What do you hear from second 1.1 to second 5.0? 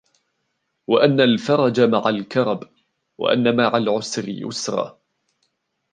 الْفَرَجَ مَعَ الْكَرْبِ، وَأَنَّ مَعَ الْعُسْرِ يُسْرًا